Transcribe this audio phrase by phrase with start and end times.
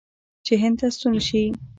[0.45, 1.43] چې هند ته ستون شي.